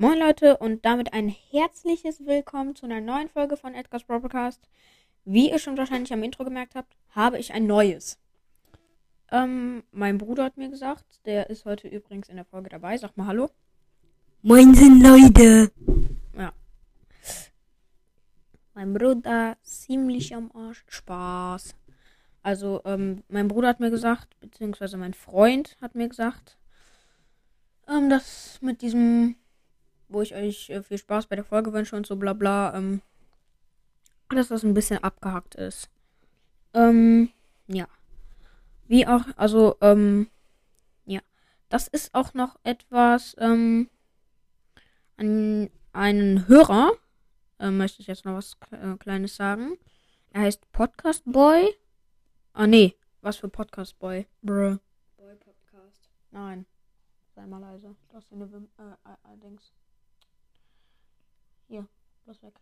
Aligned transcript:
Moin 0.00 0.16
Leute 0.16 0.58
und 0.58 0.84
damit 0.84 1.12
ein 1.12 1.28
herzliches 1.28 2.24
Willkommen 2.24 2.76
zu 2.76 2.86
einer 2.86 3.00
neuen 3.00 3.28
Folge 3.28 3.56
von 3.56 3.74
Edgar's 3.74 4.04
Broadcast. 4.04 4.60
Wie 5.24 5.50
ihr 5.50 5.58
schon 5.58 5.76
wahrscheinlich 5.76 6.12
am 6.12 6.22
Intro 6.22 6.44
gemerkt 6.44 6.76
habt, 6.76 6.94
habe 7.16 7.40
ich 7.40 7.52
ein 7.52 7.66
neues. 7.66 8.16
Ähm, 9.32 9.82
mein 9.90 10.16
Bruder 10.16 10.44
hat 10.44 10.56
mir 10.56 10.70
gesagt, 10.70 11.04
der 11.24 11.50
ist 11.50 11.64
heute 11.64 11.88
übrigens 11.88 12.28
in 12.28 12.36
der 12.36 12.44
Folge 12.44 12.68
dabei. 12.68 12.96
Sag 12.96 13.16
mal 13.16 13.26
Hallo. 13.26 13.50
Moinsen 14.42 15.02
Leute. 15.02 15.72
Ja. 16.36 16.52
Mein 18.74 18.94
Bruder 18.94 19.56
ziemlich 19.64 20.32
am 20.32 20.52
Arsch. 20.54 20.84
Spaß. 20.86 21.74
Also, 22.44 22.82
ähm, 22.84 23.24
mein 23.26 23.48
Bruder 23.48 23.66
hat 23.66 23.80
mir 23.80 23.90
gesagt, 23.90 24.38
beziehungsweise 24.38 24.96
mein 24.96 25.14
Freund 25.14 25.76
hat 25.80 25.96
mir 25.96 26.08
gesagt, 26.08 26.56
ähm, 27.88 28.08
dass 28.08 28.60
mit 28.62 28.80
diesem, 28.80 29.34
wo 30.08 30.22
ich 30.22 30.34
euch 30.34 30.70
äh, 30.70 30.82
viel 30.82 30.98
Spaß 30.98 31.26
bei 31.26 31.36
der 31.36 31.44
Folge 31.44 31.72
wünsche 31.72 31.96
und 31.96 32.06
so 32.06 32.16
bla 32.16 32.32
bla, 32.32 32.74
ähm, 32.74 33.02
dass 34.30 34.48
das 34.48 34.62
ein 34.62 34.74
bisschen 34.74 35.02
abgehackt 35.02 35.54
ist. 35.54 35.90
Ähm, 36.74 37.30
ja. 37.66 37.86
Wie 38.86 39.06
auch, 39.06 39.24
also, 39.36 39.76
ähm, 39.80 40.28
ja. 41.04 41.20
Das 41.68 41.88
ist 41.88 42.14
auch 42.14 42.34
noch 42.34 42.58
etwas, 42.62 43.36
ähm, 43.38 43.88
an 45.16 45.70
einen 45.92 46.46
Hörer, 46.46 46.92
äh, 47.58 47.70
möchte 47.70 48.00
ich 48.00 48.06
jetzt 48.06 48.24
noch 48.24 48.34
was 48.34 48.56
äh, 48.70 48.96
Kleines 48.98 49.36
sagen. 49.36 49.76
Er 50.30 50.42
heißt 50.42 50.70
Podcast 50.72 51.22
Boy. 51.26 51.74
Ah, 52.52 52.66
nee. 52.66 52.94
Was 53.20 53.36
für 53.36 53.48
Podcast 53.48 53.98
Boy? 53.98 54.26
Bruh. 54.42 54.78
Boy 55.16 55.34
Podcast. 55.36 56.08
Nein. 56.30 56.66
Sei 57.34 57.46
mal 57.46 57.58
leise. 57.58 57.96
Du 58.08 58.16
hast 58.16 58.32
eine 58.32 58.50
Wim 58.52 58.68
äh, 58.78 58.82
äh, 58.82 59.34
äh, 59.34 59.36
Dings. 59.38 59.72
Bloß 62.28 62.42
weg. 62.42 62.60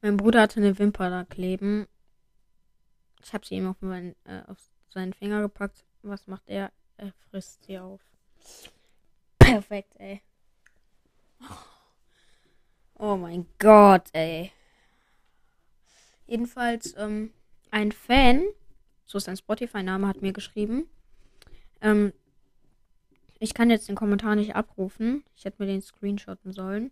Mein 0.00 0.16
Bruder 0.16 0.40
hatte 0.40 0.58
eine 0.58 0.78
Wimper 0.78 1.10
da 1.10 1.24
kleben. 1.24 1.86
Ich 3.22 3.34
habe 3.34 3.44
sie 3.44 3.56
ihm 3.56 3.66
auf, 3.66 3.82
meinen, 3.82 4.16
äh, 4.24 4.40
auf 4.46 4.56
seinen 4.88 5.12
Finger 5.12 5.42
gepackt. 5.42 5.84
Was 6.00 6.26
macht 6.28 6.44
er? 6.46 6.72
Er 6.96 7.12
frisst 7.28 7.64
sie 7.64 7.78
auf. 7.78 8.00
Perfekt, 9.38 9.94
ey. 9.98 10.22
Oh 12.94 13.16
mein 13.16 13.46
Gott, 13.58 14.08
ey. 14.14 14.50
Jedenfalls, 16.26 16.94
ähm, 16.96 17.34
ein 17.70 17.92
Fan, 17.92 18.44
so 19.04 19.18
ist 19.18 19.24
sein 19.24 19.36
Spotify-Name, 19.36 20.08
hat 20.08 20.22
mir 20.22 20.32
geschrieben. 20.32 20.88
Ähm, 21.82 22.14
ich 23.44 23.52
kann 23.52 23.68
jetzt 23.68 23.88
den 23.90 23.94
Kommentar 23.94 24.36
nicht 24.36 24.56
abrufen. 24.56 25.22
Ich 25.36 25.44
hätte 25.44 25.62
mir 25.62 25.68
den 25.68 25.82
screenshotten 25.82 26.52
sollen. 26.52 26.90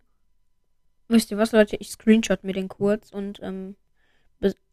Wisst 1.09 1.31
ihr 1.31 1.39
was, 1.39 1.53
Leute? 1.53 1.77
Ich 1.77 1.91
screenshot 1.91 2.44
mir 2.44 2.53
den 2.53 2.69
kurz 2.69 3.11
und, 3.11 3.41
ähm, 3.42 3.75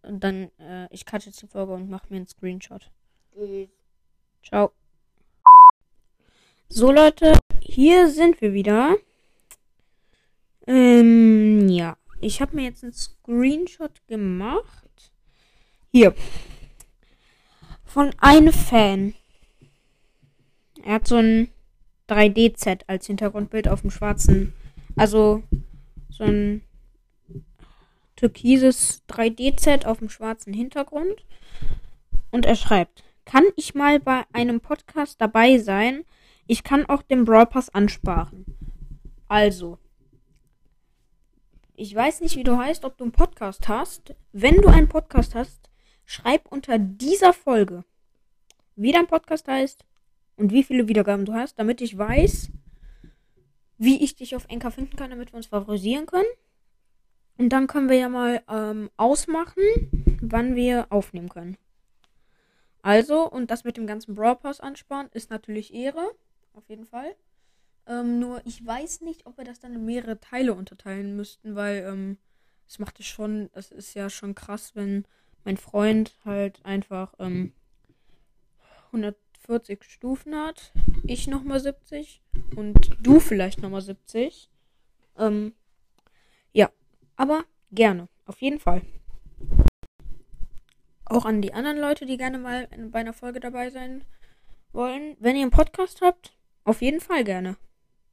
und 0.02 0.24
dann, 0.24 0.52
äh, 0.60 0.88
ich 0.92 1.06
cutte 1.06 1.28
jetzt 1.28 1.42
die 1.42 1.48
Folge 1.48 1.72
und 1.74 1.90
mache 1.90 2.08
mir 2.10 2.18
einen 2.18 2.28
Screenshot. 2.28 2.92
Ciao. 4.44 4.74
So, 6.68 6.92
Leute, 6.92 7.34
hier 7.62 8.10
sind 8.10 8.42
wir 8.42 8.54
wieder. 8.54 8.98
Ähm, 10.68 11.70
ja. 11.70 11.98
Ich 12.20 12.42
habe 12.42 12.58
mir 12.58 12.64
jetzt 12.64 12.84
einen 12.84 12.94
Screenshot 12.94 14.06
gemacht. 14.08 15.14
Hier. 15.92 16.14
Von 17.86 18.14
einem 18.20 18.52
Fan. 18.52 19.16
Er 20.84 20.96
hat 20.96 21.08
so 21.08 21.16
ein 21.16 21.50
3D-Z 22.10 22.86
als 22.88 23.06
Hintergrundbild 23.06 23.68
auf 23.68 23.82
dem 23.82 23.92
schwarzen. 23.92 24.54
Also 24.96 25.44
so 26.10 26.24
ein 26.24 26.64
türkises 28.16 29.04
3D-Z 29.08 29.86
auf 29.86 30.00
dem 30.00 30.10
schwarzen 30.10 30.54
Hintergrund. 30.54 31.26
Und 32.32 32.46
er 32.46 32.56
schreibt, 32.56 33.04
kann 33.26 33.44
ich 33.56 33.76
mal 33.76 34.00
bei 34.00 34.24
einem 34.34 34.60
Podcast 34.60 35.22
dabei 35.22 35.58
sein? 35.60 36.04
Ich 36.48 36.64
kann 36.64 36.86
auch 36.88 37.04
den 37.04 37.26
Brawl 37.26 37.46
Pass 37.46 37.70
ansparen. 37.70 38.46
Also, 39.28 39.78
ich 41.76 41.94
weiß 41.94 42.22
nicht, 42.22 42.36
wie 42.36 42.44
du 42.44 42.58
heißt, 42.58 42.84
ob 42.84 42.98
du 42.98 43.04
einen 43.04 43.14
Podcast 43.14 43.68
hast. 43.68 44.16
Wenn 44.32 44.56
du 44.56 44.68
einen 44.68 44.90
Podcast 44.90 45.36
hast, 45.36 45.70
schreib 46.06 46.52
unter 46.52 46.80
dieser 46.80 47.34
Folge, 47.34 47.86
wie 48.76 48.92
dein 48.92 49.08
Podcast 49.08 49.48
heißt 49.48 49.86
und 50.40 50.54
wie 50.54 50.64
viele 50.64 50.88
Wiedergaben 50.88 51.26
du 51.26 51.34
hast, 51.34 51.60
damit 51.60 51.82
ich 51.82 51.98
weiß, 51.98 52.50
wie 53.78 54.04
ich 54.04 54.16
dich 54.16 54.36
auf 54.36 54.46
Enker 54.48 54.72
finden 54.72 54.96
kann, 54.96 55.10
damit 55.10 55.34
wir 55.34 55.38
uns 55.38 55.48
favorisieren 55.48 56.06
können. 56.06 56.28
Und 57.38 57.50
dann 57.50 57.68
können 57.68 57.90
wir 57.90 57.98
ja 57.98 58.10
mal 58.10 58.42
ähm, 58.50 58.90
ausmachen, 58.98 59.64
wann 60.22 60.56
wir 60.56 60.88
aufnehmen 60.90 61.30
können. 61.30 61.58
Also, 62.82 63.30
und 63.30 63.52
das 63.52 63.66
mit 63.66 63.78
dem 63.78 63.86
ganzen 63.86 64.16
Brawl 64.16 64.38
Pass 64.38 64.62
ansparen 64.62 65.10
ist 65.14 65.30
natürlich 65.30 65.74
Ehre. 65.74 66.10
Auf 66.54 66.68
jeden 66.70 66.86
Fall. 66.86 67.16
Ähm, 67.86 68.20
nur 68.20 68.42
ich 68.46 68.66
weiß 68.66 69.02
nicht, 69.02 69.26
ob 69.26 69.38
wir 69.38 69.46
das 69.46 69.60
dann 69.60 69.74
in 69.74 69.86
mehrere 69.86 70.20
Teile 70.20 70.54
unterteilen 70.54 71.16
müssten, 71.16 71.56
weil 71.56 71.84
ähm, 71.86 72.18
es 72.68 72.80
macht 72.80 73.00
es 73.00 73.08
schon, 73.08 73.50
das 73.54 73.72
ist 73.72 73.94
ja 73.94 74.10
schon 74.10 74.36
krass, 74.36 74.76
wenn 74.76 75.06
mein 75.44 75.58
Freund 75.58 76.16
halt 76.24 76.64
einfach 76.64 77.14
ähm, 77.20 77.54
140 79.40 79.84
Stufen 79.84 80.36
hat, 80.36 80.72
ich 81.04 81.28
nochmal 81.28 81.60
70 81.60 82.22
und 82.56 82.78
du 83.02 83.20
vielleicht 83.20 83.62
nochmal 83.62 83.82
70. 83.82 84.50
Ähm, 85.18 85.54
ja, 86.52 86.70
aber 87.16 87.46
gerne, 87.72 88.08
auf 88.26 88.42
jeden 88.42 88.60
Fall. 88.60 88.82
Auch 91.06 91.26
an 91.26 91.42
die 91.42 91.54
anderen 91.54 91.80
Leute, 91.80 92.06
die 92.06 92.18
gerne 92.18 92.38
mal 92.38 92.68
in, 92.72 92.92
bei 92.92 93.00
einer 93.00 93.14
Folge 93.14 93.40
dabei 93.40 93.72
sein 93.72 94.04
wollen. 94.72 95.18
Wenn 95.20 95.36
ihr 95.36 95.42
einen 95.42 95.52
Podcast 95.52 96.02
habt, 96.02 96.36
auf 96.64 96.82
jeden 96.82 97.00
Fall 97.02 97.24
gerne. 97.24 97.58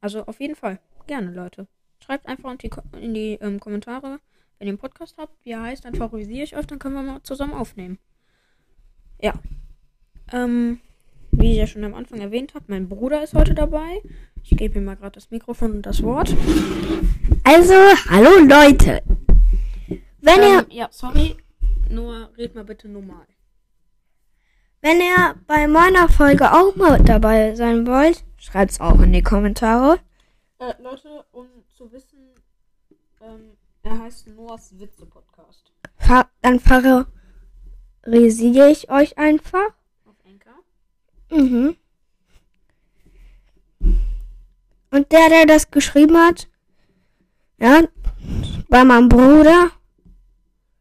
Also 0.01 0.25
auf 0.25 0.39
jeden 0.39 0.55
Fall. 0.55 0.79
Gerne, 1.05 1.31
Leute. 1.31 1.67
Schreibt 2.03 2.25
einfach 2.25 2.51
in 2.51 2.57
die, 2.57 2.71
in 2.99 3.13
die 3.13 3.33
ähm, 3.41 3.59
Kommentare, 3.59 4.19
wenn 4.57 4.67
ihr 4.67 4.71
einen 4.71 4.79
Podcast 4.79 5.17
habt, 5.17 5.33
wie 5.43 5.51
er 5.51 5.61
heißt, 5.61 5.85
dann 5.85 5.95
favorisiere 5.95 6.43
ich 6.43 6.55
euch, 6.57 6.65
dann 6.65 6.79
können 6.79 6.95
wir 6.95 7.03
mal 7.03 7.23
zusammen 7.23 7.53
aufnehmen. 7.53 7.99
Ja. 9.21 9.33
Ähm, 10.31 10.81
wie 11.37 11.51
ich 11.51 11.57
ja 11.57 11.67
schon 11.67 11.83
am 11.83 11.93
Anfang 11.93 12.19
erwähnt 12.19 12.53
habe, 12.55 12.65
mein 12.67 12.89
Bruder 12.89 13.23
ist 13.23 13.33
heute 13.33 13.53
dabei. 13.53 14.01
Ich 14.43 14.51
gebe 14.57 14.79
ihm 14.79 14.85
mal 14.85 14.95
gerade 14.95 15.13
das 15.13 15.31
Mikrofon 15.31 15.71
und 15.71 15.85
das 15.85 16.01
Wort. 16.03 16.33
Also, 17.43 17.73
hallo 18.09 18.39
Leute. 18.45 19.01
Wenn 20.19 20.41
ihr, 20.41 20.59
Ähm, 20.59 20.65
ja, 20.69 20.87
sorry. 20.91 21.37
Nur 21.89 22.29
red 22.37 22.55
mal 22.55 22.65
bitte 22.65 22.89
normal. 22.89 23.25
wenn 24.81 24.99
ihr 24.99 25.35
bei 25.47 25.67
meiner 25.67 26.09
Folge 26.09 26.51
auch 26.51 26.75
mal 26.75 26.99
dabei 27.03 27.55
sein 27.55 27.87
wollt, 27.87 28.23
schreibt's 28.37 28.79
auch 28.81 28.99
in 29.01 29.13
die 29.13 29.23
Kommentare. 29.23 29.99
Äh, 30.59 30.73
Leute, 30.81 31.23
um 31.31 31.47
zu 31.75 31.91
wissen, 31.91 32.17
ähm, 33.21 33.51
er 33.83 33.99
heißt 33.99 34.27
Noahs 34.35 34.73
Witze 34.79 35.05
Podcast 35.05 35.71
Fa 35.97 36.27
dann 36.41 36.59
favorisiere 36.59 38.69
ich 38.71 38.89
euch 38.89 39.17
einfach. 39.17 39.69
Mhm. 41.29 41.75
Und 44.89 45.11
der, 45.11 45.29
der 45.29 45.45
das 45.45 45.69
geschrieben 45.69 46.17
hat, 46.17 46.47
ja, 47.59 47.83
war 48.69 48.85
mein 48.85 49.09
Bruder, 49.09 49.71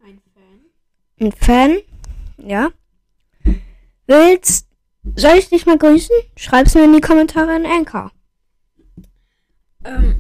Ein 0.02 0.20
Fan. 0.34 0.60
ein 1.20 1.32
Fan, 1.32 1.76
ja. 2.38 2.70
Willst, 4.06 4.68
soll 5.16 5.36
ich 5.38 5.48
dich 5.48 5.66
mal 5.66 5.78
grüßen? 5.78 6.14
Schreib's 6.36 6.74
mir 6.74 6.84
in 6.84 6.92
die 6.92 7.00
Kommentare 7.00 7.56
in 7.56 7.66
Anchor. 7.66 8.12
Ähm, 9.84 10.16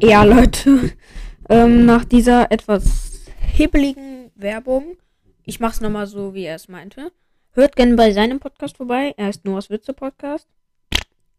ja, 0.00 0.24
Leute. 0.24 0.92
Ähm, 1.48 1.84
nach 1.84 2.04
dieser 2.04 2.50
etwas 2.52 3.20
hibbeligen 3.36 4.30
Werbung, 4.36 4.96
ich 5.42 5.58
mach's 5.60 5.80
nochmal 5.80 6.06
so, 6.06 6.32
wie 6.34 6.44
er 6.44 6.54
es 6.54 6.68
meinte. 6.68 7.12
Hört 7.54 7.76
gerne 7.76 7.96
bei 7.96 8.12
seinem 8.12 8.40
Podcast 8.40 8.78
vorbei. 8.78 9.12
Er 9.18 9.26
heißt 9.26 9.44
Noahs 9.44 9.68
Witze 9.68 9.92
Podcast. 9.92 10.48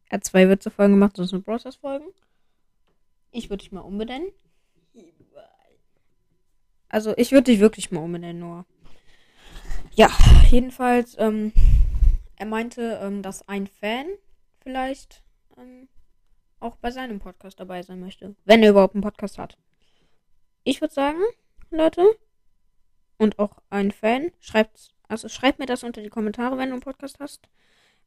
Er 0.09 0.17
hat 0.17 0.23
zwei 0.23 0.47
Witze-Folgen 0.47 0.93
gemacht, 0.93 1.15
sonst 1.15 1.31
sind 1.31 1.43
Browsers-Folgen. 1.43 2.05
Ich 3.31 3.49
würde 3.49 3.63
dich 3.63 3.71
mal 3.71 3.81
umbenennen. 3.81 4.27
Also, 6.87 7.17
ich 7.17 7.31
würde 7.31 7.45
dich 7.45 7.59
wirklich 7.59 7.89
mal 7.89 8.01
umbenennen, 8.01 8.41
Noah. 8.41 8.67
Ja, 9.95 10.11
jedenfalls, 10.51 11.15
ähm, 11.17 11.51
er 12.35 12.45
meinte, 12.45 12.99
ähm, 13.01 13.23
dass 13.23 13.47
ein 13.47 13.65
Fan 13.65 14.05
vielleicht 14.61 15.23
ähm, 15.57 15.87
auch 16.59 16.75
bei 16.75 16.91
seinem 16.91 17.17
Podcast 17.17 17.59
dabei 17.59 17.81
sein 17.81 17.99
möchte. 17.99 18.35
Wenn 18.45 18.61
er 18.61 18.69
überhaupt 18.69 18.93
einen 18.93 19.01
Podcast 19.01 19.39
hat. 19.39 19.57
Ich 20.63 20.79
würde 20.79 20.93
sagen, 20.93 21.23
Leute, 21.71 22.05
und 23.17 23.39
auch 23.39 23.63
ein 23.71 23.91
Fan, 23.91 24.31
schreibt, 24.39 24.92
also 25.07 25.29
schreibt 25.29 25.59
mir 25.59 25.65
das 25.65 25.83
unter 25.83 26.01
die 26.01 26.09
Kommentare, 26.09 26.57
wenn 26.57 26.69
du 26.69 26.73
einen 26.73 26.81
Podcast 26.81 27.19
hast. 27.19 27.47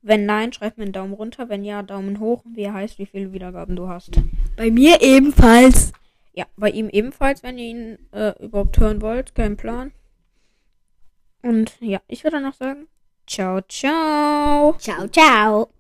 Wenn 0.03 0.27
nein, 0.27 0.53
schreib 0.53 0.79
mir 0.79 0.85
einen 0.85 0.93
Daumen 0.93 1.15
runter. 1.15 1.49
Wenn 1.49 1.65
ja, 1.65 1.83
Daumen 1.83 2.21
hoch. 2.21 2.43
Wie 2.47 2.63
er 2.63 2.75
heißt, 2.75 2.99
wie 2.99 3.07
viele 3.07 3.33
Wiedergaben 3.33 3.77
du 3.77 3.89
hast. 3.89 4.21
Bei 4.57 4.71
mir 4.71 5.03
ebenfalls. 5.03 5.93
Ja, 6.33 6.45
bei 6.57 6.71
ihm 6.71 6.89
ebenfalls, 6.91 7.43
wenn 7.43 7.59
ihr 7.59 7.69
ihn 7.69 7.99
äh, 8.13 8.33
überhaupt 8.43 8.79
hören 8.79 9.01
wollt. 9.01 9.35
Kein 9.35 9.57
Plan. 9.57 9.93
Und 11.43 11.77
ja, 11.81 12.01
ich 12.09 12.25
würde 12.25 12.41
noch 12.41 12.55
sagen, 12.55 12.89
ciao, 13.27 13.61
ciao. 13.63 14.75
Ciao, 14.79 15.09
ciao. 15.09 15.71